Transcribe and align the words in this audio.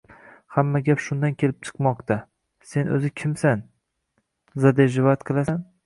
Hamma 0.53 0.79
gap 0.87 1.03
shundan 1.07 1.35
kelib 1.43 1.59
chiqmoqtsa! 1.67 2.17
Sen 2.73 2.91
o‘zi 2.99 3.13
kimsan-ki, 3.23 3.73
«zaderjivat» 4.67 5.29
qilasan? 5.33 5.67